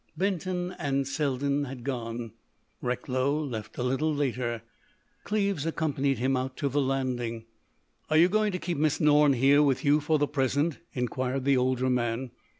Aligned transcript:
Benton 0.17 0.71
and 0.79 1.07
Selden 1.07 1.65
had 1.65 1.83
gone. 1.83 2.31
Recklow 2.81 3.39
left 3.39 3.77
a 3.77 3.83
little 3.83 4.11
later. 4.11 4.63
Cleves 5.25 5.63
accompanied 5.63 6.17
him 6.17 6.35
out 6.35 6.57
to 6.57 6.69
the 6.69 6.81
landing. 6.81 7.45
"Are 8.09 8.17
you 8.17 8.27
going 8.27 8.51
to 8.53 8.57
keep 8.57 8.79
Miss 8.79 8.99
Norne 8.99 9.33
here 9.33 9.61
with 9.61 9.85
you 9.85 9.99
for 9.99 10.17
the 10.17 10.27
present?" 10.27 10.79
inquired 10.95 11.45
the 11.45 11.55
older 11.57 11.87
man. 11.87 12.31